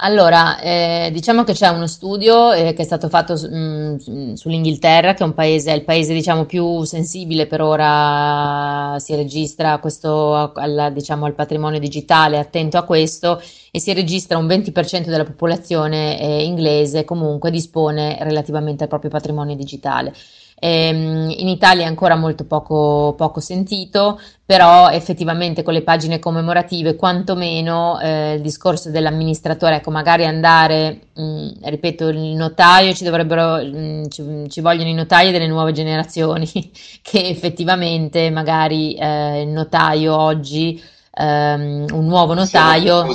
Allora, 0.02 0.62
eh, 0.62 1.10
diciamo 1.12 1.44
che 1.44 1.52
c'è 1.52 1.68
uno 1.68 1.86
studio 1.86 2.54
eh, 2.54 2.72
che 2.72 2.84
è 2.84 2.86
stato 2.86 3.10
fatto 3.10 3.34
mh, 3.34 3.98
mm, 4.10 4.34
sull'Inghilterra, 4.36 5.14
che 5.14 5.26
è 5.26 5.34
paese, 5.34 5.74
è 5.74 5.76
il 5.76 5.84
paese 5.84 6.14
diciamo, 6.14 6.46
più 6.46 6.86
sensibile 6.86 7.48
per 7.48 7.62
ora, 7.62 8.96
si 9.00 9.14
registra 9.16 9.78
questo 9.80 10.54
al, 10.54 10.92
diciamo, 10.94 11.26
al 11.26 11.34
patrimonio 11.36 11.80
digitale, 11.80 12.40
attento 12.40 12.78
a 12.78 12.84
questo, 12.84 13.42
e 13.72 13.80
si 13.82 13.92
registra 13.92 14.38
un 14.38 14.48
20% 14.48 15.08
della 15.08 15.26
popolazione 15.26 16.18
eh, 16.18 16.46
inglese 16.46 17.04
comunque 17.04 17.52
dispone 17.52 18.18
relativamente 18.22 18.84
al 18.84 18.90
proprio 18.90 19.12
patrimonio 19.12 19.58
digitale. 19.58 20.14
Ehm, 20.60 21.34
in 21.38 21.48
Italia 21.48 21.84
è 21.84 21.88
ancora 21.88 22.16
molto 22.16 22.46
poco, 22.46 23.14
poco, 23.18 23.40
sentito, 23.40 24.20
però 24.46 24.90
effettivamente 24.90 25.64
con 25.64 25.74
le 25.74 25.84
pagine 25.84 26.20
commemorative, 26.20 26.96
quantomeno 26.96 28.00
eh, 28.00 28.34
il 28.36 28.42
discorso 28.42 28.90
dell'amministratore, 28.90 29.78
ecco, 29.78 29.92
magari 29.92 30.26
andare, 30.26 31.00
mh, 31.14 31.24
mm, 31.24 31.50
ripeto, 31.64 32.08
il 32.10 32.36
notaio, 32.36 32.94
ci 32.94 33.06
mh, 33.10 33.78
mm, 33.78 34.04
ci, 34.10 34.46
ci, 34.50 34.62
vogliono 34.62 34.90
i 34.90 34.94
notai 34.94 35.32
delle 35.32 35.48
nuove 35.48 35.72
generazioni, 35.72 36.48
che 37.02 37.28
effettivamente 37.28 38.30
magari 38.30 38.96
eh, 38.96 39.42
il 39.42 39.50
notaio 39.50 40.18
oggi 40.18 40.82
um, 41.20 41.86
un 41.92 42.06
nuovo 42.06 42.34
notaio 42.34 43.06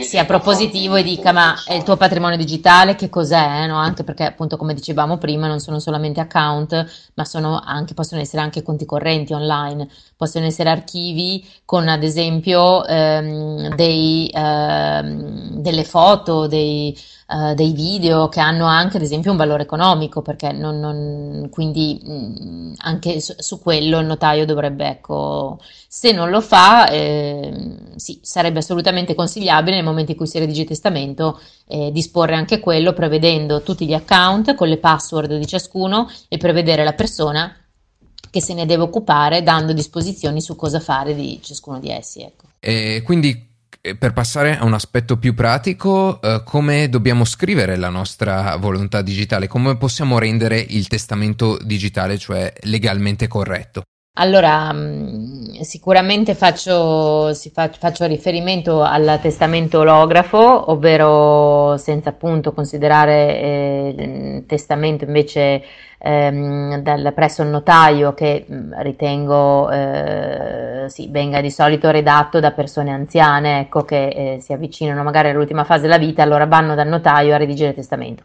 sia 0.00 0.24
propositivo 0.24 0.96
e 0.96 1.02
dica 1.02 1.32
ma 1.32 1.54
è 1.64 1.74
il 1.74 1.84
tuo 1.84 1.96
patrimonio 1.96 2.36
digitale? 2.36 2.96
Che 2.96 3.08
cos'è, 3.08 3.66
no? 3.66 3.76
anche 3.76 4.02
perché 4.04 4.24
appunto 4.24 4.56
come 4.56 4.74
dicevamo 4.74 5.16
prima 5.18 5.46
non 5.46 5.60
sono 5.60 5.78
solamente 5.78 6.20
account 6.20 7.10
ma 7.14 7.62
anche, 7.64 7.94
possono 7.94 8.20
essere 8.20 8.42
anche 8.42 8.62
conti 8.62 8.84
correnti 8.84 9.32
online, 9.32 9.88
possono 10.22 10.46
essere 10.46 10.70
archivi 10.70 11.44
con 11.64 11.88
ad 11.88 12.04
esempio 12.04 12.84
um, 12.86 13.74
dei, 13.74 14.30
uh, 14.32 15.60
delle 15.60 15.82
foto, 15.82 16.46
dei, 16.46 16.96
uh, 17.26 17.54
dei, 17.54 17.72
video 17.72 18.28
che 18.28 18.38
hanno 18.38 18.66
anche 18.66 18.98
ad 18.98 19.02
esempio 19.02 19.32
un 19.32 19.36
valore 19.36 19.64
economico 19.64 20.22
perché 20.22 20.52
non, 20.52 20.78
non, 20.78 21.48
quindi 21.50 22.00
mh, 22.00 22.12
mm, 22.12 22.72
anche 22.82 23.20
su, 23.20 23.34
su, 23.36 23.60
quello 23.60 23.98
il 23.98 24.06
notaio 24.06 24.46
dovrebbe 24.46 24.90
ecco 24.90 25.58
se 25.88 26.12
non 26.12 26.30
lo 26.30 26.40
fa 26.40 26.88
eh, 26.88 27.78
sì, 27.96 28.20
sarebbe 28.22 28.60
assolutamente 28.60 29.16
consigliabile 29.16 29.74
nel 29.74 29.84
momento 29.84 30.12
in 30.12 30.16
cui 30.16 30.28
si 30.28 30.38
redige 30.38 30.64
testamento 30.64 31.40
eh, 31.66 31.90
disporre 31.90 32.36
anche 32.36 32.60
quello 32.60 32.92
prevedendo 32.92 33.62
tutti 33.62 33.86
gli 33.86 33.94
account 33.94 34.54
con 34.54 34.68
le 34.68 34.78
password 34.78 35.36
di 35.36 35.46
ciascuno 35.48 36.08
e 36.28 36.36
prevedere 36.36 36.84
la 36.84 36.92
persona 36.92 37.56
che 38.32 38.40
se 38.40 38.54
ne 38.54 38.64
deve 38.64 38.84
occupare 38.84 39.42
dando 39.42 39.74
disposizioni 39.74 40.40
su 40.40 40.56
cosa 40.56 40.80
fare 40.80 41.14
di 41.14 41.38
ciascuno 41.42 41.78
di 41.78 41.90
essi. 41.90 42.22
Ecco. 42.22 42.46
E 42.60 43.02
quindi 43.04 43.50
eh, 43.78 43.94
per 43.94 44.14
passare 44.14 44.56
a 44.56 44.64
un 44.64 44.72
aspetto 44.72 45.18
più 45.18 45.34
pratico, 45.34 46.18
eh, 46.22 46.40
come 46.42 46.88
dobbiamo 46.88 47.26
scrivere 47.26 47.76
la 47.76 47.90
nostra 47.90 48.56
volontà 48.56 49.02
digitale? 49.02 49.48
Come 49.48 49.76
possiamo 49.76 50.18
rendere 50.18 50.64
il 50.66 50.88
testamento 50.88 51.58
digitale, 51.62 52.16
cioè 52.16 52.50
legalmente 52.62 53.28
corretto? 53.28 53.82
Allora, 54.16 54.70
mm, 54.74 55.60
sicuramente 55.62 56.34
faccio, 56.34 57.32
faccio, 57.32 58.04
riferimento 58.06 58.82
al 58.82 59.18
testamento 59.22 59.78
olografo, 59.80 60.70
ovvero 60.70 61.78
senza 61.78 62.10
appunto 62.10 62.52
considerare 62.52 63.40
eh, 63.40 64.44
testamento 64.46 65.04
invece 65.04 65.62
ehm, 65.96 66.82
dal, 66.82 67.12
presso 67.14 67.40
il 67.42 67.48
notaio 67.48 68.12
che 68.12 68.44
mm, 68.50 68.72
ritengo 68.80 69.70
eh, 69.70 70.84
sì, 70.88 71.08
venga 71.10 71.40
di 71.40 71.50
solito 71.50 71.90
redatto 71.90 72.38
da 72.38 72.50
persone 72.50 72.90
anziane, 72.90 73.60
ecco, 73.60 73.82
che 73.84 74.08
eh, 74.08 74.40
si 74.40 74.52
avvicinano 74.52 75.02
magari 75.02 75.30
all'ultima 75.30 75.64
fase 75.64 75.82
della 75.82 75.96
vita, 75.96 76.22
allora 76.22 76.44
vanno 76.44 76.74
dal 76.74 76.88
notaio 76.88 77.32
a 77.32 77.38
redigere 77.38 77.70
il 77.70 77.76
testamento. 77.76 78.24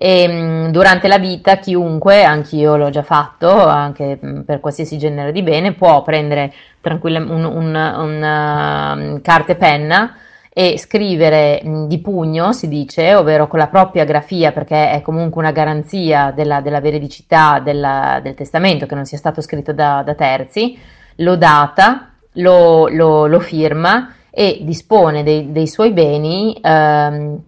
E, 0.00 0.22
ehm, 0.22 0.70
durante 0.70 1.08
la 1.08 1.18
vita 1.18 1.56
chiunque, 1.56 2.22
anch'io 2.22 2.76
l'ho 2.76 2.88
già 2.88 3.02
fatto, 3.02 3.66
anche 3.66 4.18
mm, 4.24 4.40
per 4.42 4.60
qualsiasi 4.60 4.96
genere 4.96 5.32
di 5.32 5.42
bene, 5.42 5.72
può 5.72 6.02
prendere 6.02 6.52
tranquillamente 6.80 7.34
un, 7.34 7.44
un, 7.44 7.74
un, 7.74 9.12
um, 9.14 9.20
carta 9.20 9.52
e 9.52 9.56
penna 9.56 10.16
e 10.50 10.78
scrivere 10.78 11.60
mm, 11.64 11.86
di 11.86 11.98
pugno, 11.98 12.52
si 12.52 12.68
dice, 12.68 13.14
ovvero 13.16 13.48
con 13.48 13.58
la 13.58 13.66
propria 13.66 14.04
grafia, 14.04 14.52
perché 14.52 14.92
è 14.92 15.02
comunque 15.02 15.42
una 15.42 15.50
garanzia 15.52 16.32
della, 16.34 16.60
della 16.60 16.80
veridicità 16.80 17.58
della, 17.58 18.20
del 18.22 18.34
testamento, 18.34 18.86
che 18.86 18.94
non 18.94 19.04
sia 19.04 19.18
stato 19.18 19.40
scritto 19.40 19.72
da, 19.72 20.02
da 20.04 20.14
terzi, 20.14 20.78
lo 21.16 21.36
data, 21.36 22.12
lo, 22.34 22.86
lo, 22.86 23.26
lo, 23.26 23.40
firma 23.40 24.14
e 24.30 24.60
dispone 24.62 25.24
dei, 25.24 25.50
dei 25.50 25.66
suoi 25.66 25.90
beni 25.92 26.56
ehm, 26.62 27.42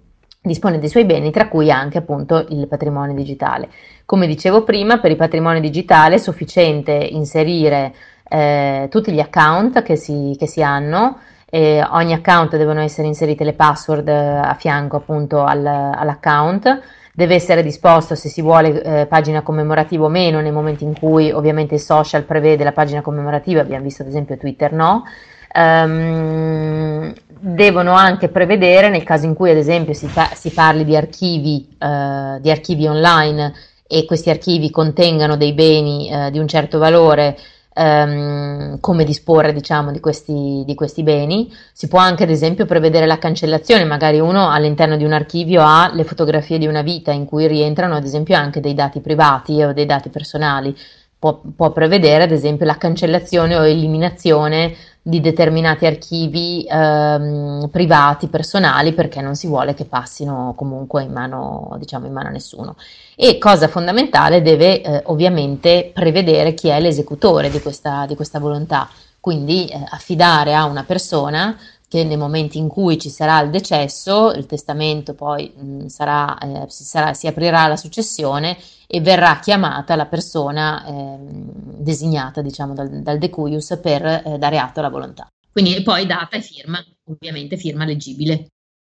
dispone 0.50 0.78
dei 0.80 0.88
suoi 0.88 1.04
beni, 1.04 1.30
tra 1.30 1.48
cui 1.48 1.70
anche 1.70 1.98
appunto 1.98 2.44
il 2.48 2.66
patrimonio 2.66 3.14
digitale. 3.14 3.68
Come 4.04 4.26
dicevo 4.26 4.64
prima, 4.64 4.98
per 4.98 5.12
il 5.12 5.16
patrimonio 5.16 5.60
digitale 5.60 6.16
è 6.16 6.18
sufficiente 6.18 6.92
inserire 6.92 7.94
eh, 8.28 8.88
tutti 8.90 9.12
gli 9.12 9.20
account 9.20 9.82
che 9.82 9.94
si, 9.94 10.34
che 10.38 10.46
si 10.46 10.62
hanno, 10.62 11.18
eh, 11.48 11.84
ogni 11.90 12.12
account 12.12 12.56
devono 12.56 12.80
essere 12.80 13.06
inserite 13.06 13.44
le 13.44 13.52
password 13.52 14.08
eh, 14.08 14.12
a 14.12 14.54
fianco 14.54 14.96
appunto 14.96 15.44
al, 15.44 15.64
all'account, 15.64 16.80
deve 17.12 17.34
essere 17.34 17.62
disposto 17.62 18.14
se 18.14 18.28
si 18.28 18.42
vuole 18.42 18.82
eh, 18.82 19.06
pagina 19.06 19.42
commemorativa 19.42 20.04
o 20.04 20.08
meno 20.08 20.40
nel 20.40 20.52
momento 20.52 20.84
in 20.84 20.98
cui 20.98 21.30
ovviamente 21.30 21.74
il 21.74 21.80
social 21.80 22.24
prevede 22.24 22.64
la 22.64 22.72
pagina 22.72 23.02
commemorativa, 23.02 23.60
abbiamo 23.60 23.84
visto 23.84 24.02
ad 24.02 24.08
esempio 24.08 24.36
Twitter 24.36 24.72
no, 24.72 25.04
Um, 25.52 27.12
devono 27.40 27.92
anche 27.92 28.28
prevedere, 28.28 28.90
nel 28.90 29.02
caso 29.02 29.24
in 29.24 29.34
cui 29.34 29.50
ad 29.50 29.56
esempio 29.56 29.94
si, 29.94 30.06
fa, 30.06 30.30
si 30.34 30.50
parli 30.50 30.84
di 30.84 30.94
archivi, 30.94 31.66
uh, 31.78 32.38
di 32.38 32.50
archivi 32.50 32.86
online 32.86 33.52
e 33.86 34.04
questi 34.04 34.30
archivi 34.30 34.70
contengano 34.70 35.36
dei 35.36 35.52
beni 35.54 36.10
uh, 36.12 36.30
di 36.30 36.38
un 36.38 36.46
certo 36.46 36.78
valore, 36.78 37.36
um, 37.74 38.78
come 38.80 39.04
disporre 39.04 39.52
diciamo, 39.52 39.90
di, 39.90 40.00
questi, 40.00 40.62
di 40.66 40.74
questi 40.74 41.02
beni. 41.02 41.50
Si 41.72 41.88
può 41.88 41.98
anche 41.98 42.24
ad 42.24 42.30
esempio 42.30 42.66
prevedere 42.66 43.06
la 43.06 43.18
cancellazione, 43.18 43.84
magari 43.84 44.20
uno 44.20 44.50
all'interno 44.50 44.96
di 44.96 45.04
un 45.04 45.12
archivio 45.12 45.62
ha 45.62 45.90
le 45.92 46.04
fotografie 46.04 46.58
di 46.58 46.66
una 46.66 46.82
vita 46.82 47.10
in 47.10 47.24
cui 47.24 47.46
rientrano 47.46 47.96
ad 47.96 48.04
esempio 48.04 48.36
anche 48.36 48.60
dei 48.60 48.74
dati 48.74 49.00
privati 49.00 49.62
o 49.62 49.72
dei 49.72 49.86
dati 49.86 50.10
personali. 50.10 50.76
Può, 51.18 51.40
può 51.54 51.70
prevedere 51.70 52.24
ad 52.24 52.32
esempio 52.32 52.64
la 52.64 52.78
cancellazione 52.78 53.54
o 53.54 53.66
eliminazione 53.66 54.74
di 55.02 55.20
determinati 55.20 55.86
archivi 55.86 56.66
ehm, 56.68 57.68
privati, 57.70 58.28
personali, 58.28 58.92
perché 58.92 59.20
non 59.20 59.34
si 59.34 59.46
vuole 59.46 59.74
che 59.74 59.86
passino 59.86 60.52
comunque 60.56 61.02
in 61.02 61.12
mano, 61.12 61.74
diciamo, 61.78 62.06
in 62.06 62.12
mano 62.12 62.28
a 62.28 62.32
nessuno. 62.32 62.76
E 63.16 63.38
cosa 63.38 63.68
fondamentale, 63.68 64.42
deve 64.42 64.82
eh, 64.82 65.02
ovviamente 65.06 65.90
prevedere 65.94 66.54
chi 66.54 66.68
è 66.68 66.80
l'esecutore 66.80 67.50
di 67.50 67.60
questa, 67.60 68.04
di 68.06 68.14
questa 68.14 68.38
volontà, 68.38 68.88
quindi 69.20 69.66
eh, 69.66 69.82
affidare 69.90 70.54
a 70.54 70.64
una 70.64 70.84
persona 70.84 71.56
che 71.90 72.04
nei 72.04 72.16
momenti 72.16 72.56
in 72.56 72.68
cui 72.68 73.00
ci 73.00 73.10
sarà 73.10 73.40
il 73.40 73.50
decesso, 73.50 74.30
il 74.30 74.46
testamento 74.46 75.12
poi 75.12 75.52
mh, 75.52 75.86
sarà, 75.86 76.38
eh, 76.38 76.66
si, 76.68 76.84
sarà, 76.84 77.14
si, 77.14 77.26
aprirà 77.26 77.66
la 77.66 77.76
successione 77.76 78.56
e 78.86 79.00
verrà 79.00 79.40
chiamata 79.40 79.96
la 79.96 80.06
persona 80.06 80.86
eh, 80.86 81.16
designata 81.18 82.42
diciamo, 82.42 82.74
dal, 82.74 83.02
dal 83.02 83.18
decuius 83.18 83.76
per 83.82 84.04
eh, 84.06 84.36
dare 84.38 84.58
atto 84.58 84.78
alla 84.78 84.88
volontà. 84.88 85.26
Quindi 85.50 85.82
poi 85.82 86.06
data 86.06 86.36
e 86.36 86.42
firma, 86.42 86.80
ovviamente 87.08 87.56
firma 87.56 87.84
leggibile. 87.84 88.46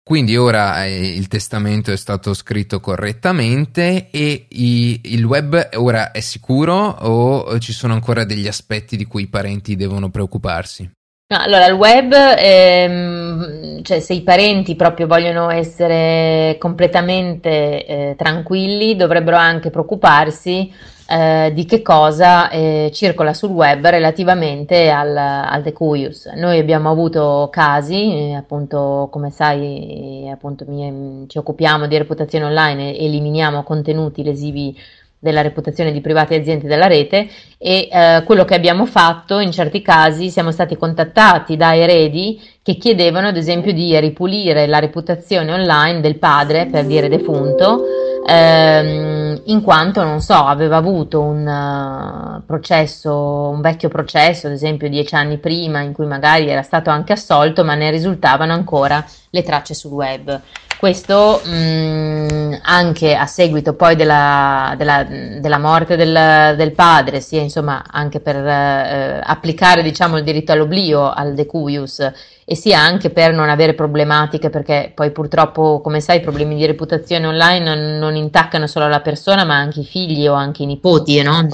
Quindi 0.02 0.36
ora 0.36 0.84
eh, 0.84 1.14
il 1.14 1.28
testamento 1.28 1.92
è 1.92 1.96
stato 1.96 2.34
scritto 2.34 2.80
correttamente 2.80 4.10
e 4.10 4.46
i, 4.48 5.00
il 5.04 5.24
web 5.24 5.68
ora 5.74 6.10
è 6.10 6.18
sicuro 6.18 6.74
o 6.74 7.56
ci 7.60 7.72
sono 7.72 7.92
ancora 7.92 8.24
degli 8.24 8.48
aspetti 8.48 8.96
di 8.96 9.04
cui 9.04 9.22
i 9.22 9.28
parenti 9.28 9.76
devono 9.76 10.10
preoccuparsi? 10.10 10.90
Allora, 11.32 11.66
il 11.66 11.74
web, 11.74 12.12
ehm, 12.12 13.82
cioè 13.82 14.00
se 14.00 14.14
i 14.14 14.22
parenti 14.22 14.74
proprio 14.74 15.06
vogliono 15.06 15.48
essere 15.48 16.56
completamente 16.58 17.86
eh, 17.86 18.14
tranquilli, 18.16 18.96
dovrebbero 18.96 19.36
anche 19.36 19.70
preoccuparsi 19.70 20.72
eh, 21.08 21.52
di 21.54 21.66
che 21.66 21.82
cosa 21.82 22.50
eh, 22.50 22.90
circola 22.92 23.32
sul 23.32 23.50
web 23.50 23.86
relativamente 23.86 24.90
al, 24.90 25.16
al 25.16 25.62
decuius. 25.62 26.26
Noi 26.34 26.58
abbiamo 26.58 26.90
avuto 26.90 27.48
casi, 27.52 28.30
eh, 28.30 28.34
appunto, 28.34 29.06
come 29.12 29.30
sai, 29.30 30.28
appunto, 30.32 30.64
mi, 30.66 31.26
ci 31.28 31.38
occupiamo 31.38 31.86
di 31.86 31.96
reputazione 31.96 32.46
online 32.46 32.96
e 32.96 33.04
eliminiamo 33.04 33.62
contenuti 33.62 34.24
lesivi 34.24 34.76
della 35.20 35.42
reputazione 35.42 35.92
di 35.92 36.00
private 36.00 36.34
aziende 36.34 36.66
della 36.66 36.86
rete 36.86 37.28
e 37.58 37.88
eh, 37.92 38.22
quello 38.24 38.46
che 38.46 38.54
abbiamo 38.54 38.86
fatto 38.86 39.38
in 39.38 39.52
certi 39.52 39.82
casi 39.82 40.30
siamo 40.30 40.50
stati 40.50 40.78
contattati 40.78 41.58
da 41.58 41.76
eredi 41.76 42.40
che 42.62 42.76
chiedevano 42.76 43.28
ad 43.28 43.36
esempio 43.36 43.74
di 43.74 43.98
ripulire 44.00 44.66
la 44.66 44.78
reputazione 44.78 45.52
online 45.52 46.00
del 46.00 46.18
padre 46.18 46.66
per 46.66 46.86
dire 46.86 47.10
defunto 47.10 47.84
ehm, 48.26 49.42
in 49.44 49.60
quanto 49.60 50.02
non 50.02 50.22
so 50.22 50.34
aveva 50.34 50.78
avuto 50.78 51.20
un 51.20 51.46
uh, 51.46 52.42
processo 52.46 53.50
un 53.52 53.60
vecchio 53.60 53.90
processo 53.90 54.46
ad 54.46 54.54
esempio 54.54 54.88
dieci 54.88 55.14
anni 55.14 55.36
prima 55.36 55.80
in 55.80 55.92
cui 55.92 56.06
magari 56.06 56.48
era 56.48 56.62
stato 56.62 56.88
anche 56.88 57.12
assolto 57.12 57.62
ma 57.62 57.74
ne 57.74 57.90
risultavano 57.90 58.54
ancora 58.54 59.04
le 59.28 59.42
tracce 59.42 59.74
sul 59.74 59.92
web 59.92 60.40
questo 60.80 61.42
mh, 61.44 61.50
mm, 61.50 62.54
anche 62.62 63.14
a 63.14 63.26
seguito 63.26 63.74
poi 63.74 63.96
della, 63.96 64.72
della, 64.78 65.04
della 65.04 65.58
morte 65.58 65.94
del, 65.94 66.54
del, 66.56 66.72
padre, 66.72 67.20
sia 67.20 67.42
insomma 67.42 67.84
anche 67.86 68.18
per 68.18 68.36
eh, 68.36 69.20
applicare 69.22 69.82
diciamo, 69.82 70.16
il 70.16 70.24
diritto 70.24 70.52
all'oblio, 70.52 71.10
al 71.10 71.34
decuius, 71.34 72.10
e 72.46 72.56
sia 72.56 72.80
anche 72.80 73.10
per 73.10 73.34
non 73.34 73.50
avere 73.50 73.74
problematiche, 73.74 74.48
perché 74.48 74.90
poi 74.94 75.10
purtroppo, 75.10 75.82
come 75.82 76.00
sai, 76.00 76.16
i 76.16 76.22
problemi 76.22 76.56
di 76.56 76.64
reputazione 76.64 77.26
online 77.26 77.74
non, 77.74 77.98
non 77.98 78.16
intaccano 78.16 78.66
solo 78.66 78.88
la 78.88 79.02
persona, 79.02 79.44
ma 79.44 79.56
anche 79.56 79.80
i 79.80 79.84
figli 79.84 80.26
o 80.26 80.32
anche 80.32 80.62
i 80.62 80.66
nipoti, 80.66 81.20
no? 81.20 81.46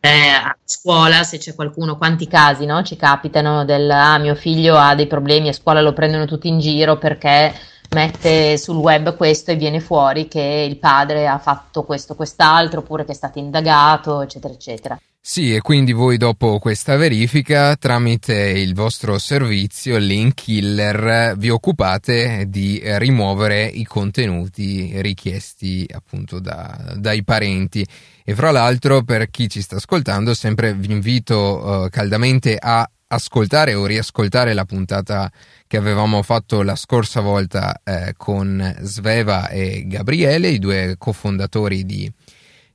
Eh, 0.00 0.08
a 0.08 0.56
scuola 0.64 1.22
se 1.24 1.36
c'è 1.36 1.54
qualcuno, 1.54 1.98
quanti 1.98 2.26
casi 2.26 2.64
no? 2.64 2.82
ci 2.82 2.96
capitano 2.96 3.64
del 3.64 3.88
ah 3.88 4.18
mio 4.18 4.34
figlio 4.34 4.76
ha 4.76 4.96
dei 4.96 5.06
problemi 5.06 5.46
a 5.46 5.52
scuola 5.52 5.80
lo 5.80 5.92
prendono 5.92 6.24
tutti 6.24 6.48
in 6.48 6.58
giro 6.58 6.98
perché 6.98 7.54
mette 7.92 8.58
sul 8.58 8.76
web 8.76 9.16
questo 9.16 9.50
e 9.50 9.56
viene 9.56 9.80
fuori 9.80 10.28
che 10.28 10.66
il 10.68 10.78
padre 10.78 11.26
ha 11.26 11.38
fatto 11.38 11.84
questo, 11.84 12.14
quest'altro, 12.14 12.80
oppure 12.80 13.04
che 13.04 13.12
è 13.12 13.14
stato 13.14 13.38
indagato, 13.38 14.20
eccetera, 14.22 14.54
eccetera. 14.54 15.00
Sì, 15.24 15.54
e 15.54 15.60
quindi 15.60 15.92
voi 15.92 16.16
dopo 16.16 16.58
questa 16.58 16.96
verifica, 16.96 17.76
tramite 17.76 18.34
il 18.34 18.74
vostro 18.74 19.18
servizio 19.18 19.96
Link 19.96 20.34
Killer, 20.34 21.36
vi 21.36 21.48
occupate 21.48 22.46
di 22.48 22.80
rimuovere 22.82 23.64
i 23.64 23.84
contenuti 23.84 25.00
richiesti 25.00 25.88
appunto 25.94 26.40
da, 26.40 26.94
dai 26.96 27.22
parenti. 27.22 27.86
E 28.24 28.34
fra 28.34 28.50
l'altro, 28.50 29.02
per 29.04 29.30
chi 29.30 29.48
ci 29.48 29.62
sta 29.62 29.76
ascoltando, 29.76 30.34
sempre 30.34 30.74
vi 30.74 30.90
invito 30.90 31.36
uh, 31.36 31.88
caldamente 31.88 32.56
a 32.60 32.84
ascoltare 33.12 33.74
o 33.74 33.86
riascoltare 33.86 34.54
la 34.54 34.64
puntata 34.64 35.30
che 35.66 35.76
avevamo 35.76 36.22
fatto 36.22 36.62
la 36.62 36.76
scorsa 36.76 37.20
volta 37.20 37.80
eh, 37.84 38.14
con 38.16 38.76
Sveva 38.80 39.48
e 39.48 39.84
Gabriele, 39.86 40.48
i 40.48 40.58
due 40.58 40.96
cofondatori 40.98 41.84
di, 41.84 42.10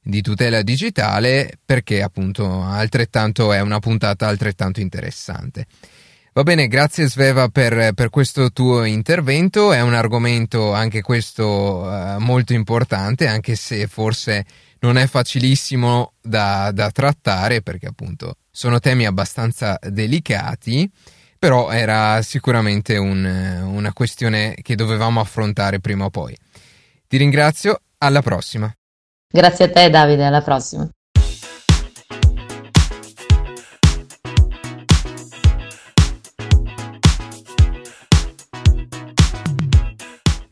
di 0.01 0.21
Tutela 0.21 0.61
Digitale, 0.61 1.57
perché 1.63 2.01
appunto 2.01 2.61
altrettanto 2.61 3.51
è 3.51 3.59
una 3.61 3.79
puntata 3.79 4.27
altrettanto 4.27 4.79
interessante. 4.79 5.65
Va 6.33 6.43
bene, 6.43 6.67
grazie 6.67 7.09
Sveva 7.09 7.49
per, 7.49 7.93
per, 7.95 8.11
questo 8.11 8.51
tuo 8.51 8.83
intervento, 8.83 9.73
è 9.73 9.81
un 9.81 9.95
argomento 9.95 10.71
anche 10.71 11.01
questo 11.01 11.81
uh, 11.81 12.19
molto 12.19 12.53
importante, 12.53 13.27
anche 13.27 13.55
se 13.55 13.87
forse 13.87 14.45
non 14.79 14.97
è 14.97 15.07
facilissimo 15.07 16.13
da, 16.21 16.71
da 16.71 16.91
trattare 16.91 17.61
perché 17.61 17.87
appunto 17.87 18.37
sono 18.51 18.79
temi 18.79 19.05
abbastanza 19.05 19.77
delicati, 19.81 20.89
però 21.37 21.69
era 21.69 22.21
sicuramente 22.21 22.97
un, 22.97 23.23
una 23.23 23.93
questione 23.93 24.55
che 24.61 24.75
dovevamo 24.75 25.19
affrontare 25.19 25.79
prima 25.79 26.05
o 26.05 26.09
poi. 26.09 26.35
Ti 27.07 27.17
ringrazio, 27.17 27.81
alla 27.99 28.21
prossima. 28.21 28.71
Grazie 29.29 29.65
a 29.65 29.71
te 29.71 29.89
Davide, 29.89 30.25
alla 30.25 30.41
prossima. 30.41 30.89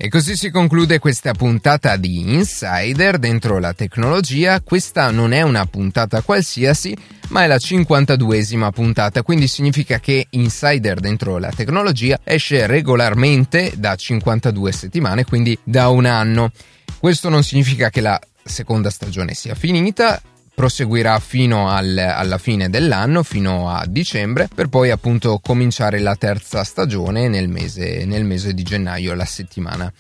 E 0.06 0.10
così 0.10 0.36
si 0.36 0.52
conclude 0.52 1.00
questa 1.00 1.34
puntata 1.34 1.98
di 1.98 2.20
Insider 2.20 3.18
dentro 3.18 3.58
la 3.58 3.74
tecnologia. 3.74 4.62
Questa 4.62 5.10
non 5.10 5.32
è 5.32 5.42
una 5.42 5.66
puntata 5.66 6.22
qualsiasi, 6.22 6.96
ma 7.30 7.44
è 7.44 7.48
la 7.48 7.56
52esima 7.56 8.70
puntata, 8.70 9.24
quindi 9.24 9.48
significa 9.48 10.00
che 10.00 10.28
Insider 10.30 11.00
dentro 11.00 11.40
la 11.40 11.50
tecnologia 11.50 12.20
esce 12.24 12.68
regolarmente 12.68 13.74
da 13.78 13.96
52 13.96 14.72
settimane, 14.72 15.26
quindi 15.26 15.58
da 15.64 15.88
un 15.88 16.06
anno. 16.06 16.52
Questo 17.00 17.30
non 17.30 17.44
significa 17.44 17.90
che 17.90 18.02
la 18.02 18.22
seconda 18.44 18.92
stagione 18.92 19.34
sia 19.34 19.56
finita, 19.56 20.22
proseguirà 20.56 21.20
fino 21.20 21.70
al, 21.70 21.98
alla 21.98 22.38
fine 22.38 22.70
dell'anno, 22.70 23.22
fino 23.22 23.70
a 23.70 23.86
dicembre, 23.86 24.48
per 24.54 24.68
poi 24.68 24.90
appunto 24.90 25.40
cominciare 25.44 26.00
la 26.00 26.16
terza 26.16 26.64
stagione 26.64 27.28
nel 27.28 27.50
mese, 27.50 28.06
nel 28.06 28.24
mese 28.24 28.54
di 28.54 28.64
gennaio, 28.64 29.14
la 29.14 29.26
settimana 29.26 29.92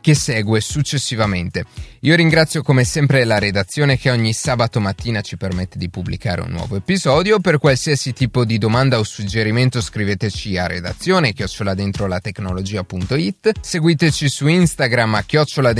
che 0.00 0.14
segue 0.14 0.60
successivamente. 0.60 1.64
Io 2.00 2.14
ringrazio 2.14 2.62
come 2.62 2.84
sempre 2.84 3.24
la 3.24 3.38
redazione 3.38 3.98
che 3.98 4.10
ogni 4.10 4.32
sabato 4.32 4.80
mattina 4.80 5.20
ci 5.20 5.36
permette 5.36 5.76
di 5.76 5.90
pubblicare 5.90 6.40
un 6.40 6.48
nuovo 6.50 6.76
episodio. 6.76 7.40
Per 7.40 7.58
qualsiasi 7.58 8.14
tipo 8.14 8.46
di 8.46 8.56
domanda 8.56 8.98
o 8.98 9.02
suggerimento 9.02 9.82
scriveteci 9.82 10.56
a 10.56 10.66
redazione 10.66 11.34
chioccioladentrolatecnologia.it. 11.34 13.52
Seguiteci 13.60 14.28
su 14.28 14.46
Instagram 14.46 15.16
a 15.16 15.22
chiocciola 15.22 15.74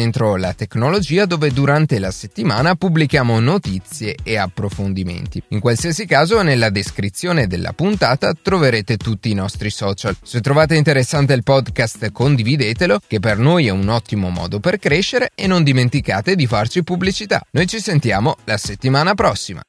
dove 1.26 1.52
durante 1.52 1.98
la 1.98 2.11
settimana 2.11 2.74
pubblichiamo 2.74 3.40
notizie 3.40 4.16
e 4.22 4.37
approfondimenti. 4.37 5.42
In 5.48 5.61
qualsiasi 5.61 6.04
caso 6.04 6.42
nella 6.42 6.68
descrizione 6.68 7.46
della 7.46 7.72
puntata 7.72 8.35
troverete 8.35 8.98
tutti 8.98 9.30
i 9.30 9.35
nostri 9.35 9.70
social. 9.70 10.14
Se 10.22 10.40
trovate 10.40 10.76
interessante 10.76 11.33
il 11.33 11.42
podcast 11.42 12.12
condividetelo 12.12 13.00
che 13.06 13.20
per 13.20 13.38
noi 13.38 13.68
è 13.68 13.70
un 13.70 13.88
ottimo 14.11 14.31
modo 14.31 14.59
per 14.59 14.79
crescere 14.79 15.31
e 15.35 15.46
non 15.46 15.62
dimenticate 15.62 16.35
di 16.35 16.46
farci 16.46 16.83
pubblicità. 16.83 17.40
Noi 17.53 17.66
ci 17.66 17.81
sentiamo 17.81 18.37
la 18.44 18.57
settimana 18.57 19.14
prossima. 19.14 19.62